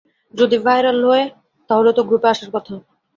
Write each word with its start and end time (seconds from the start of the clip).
যদি 0.33 0.57
ভাইরাল 0.65 0.99
হয়ে 1.05 1.23
তাহলে 1.69 1.91
তো 1.97 2.01
গ্রুপে 2.07 2.27
আসার 2.33 2.49
কথা। 2.55 2.73